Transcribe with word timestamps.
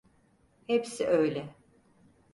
Hepsi 0.67 1.07
öyle. 1.07 1.55